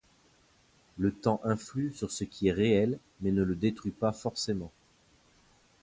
[0.97, 4.71] Le temps influe sur ce qui est réel mais ne le détruit pas forcément.